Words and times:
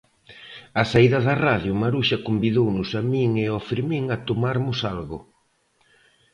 Á 0.81 0.83
saída 0.91 1.19
da 1.27 1.35
radio, 1.47 1.71
Maruxa 1.81 2.17
convidounos 2.27 2.89
a 2.99 3.01
min 3.11 3.31
e 3.43 3.45
ao 3.49 3.59
Fermín 3.69 4.05
a 4.15 4.17
tomarmos 4.27 4.79
algo. 4.95 5.19